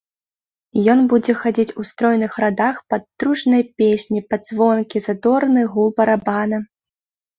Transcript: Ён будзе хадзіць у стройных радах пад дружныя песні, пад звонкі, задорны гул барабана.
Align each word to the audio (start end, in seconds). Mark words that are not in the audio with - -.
Ён 0.93 0.99
будзе 1.11 1.33
хадзіць 1.41 1.75
у 1.83 1.85
стройных 1.89 2.39
радах 2.45 2.75
пад 2.93 3.03
дружныя 3.25 3.63
песні, 3.83 4.19
пад 4.35 4.41
звонкі, 4.51 4.97
задорны 5.09 5.61
гул 5.75 5.89
барабана. 6.01 6.57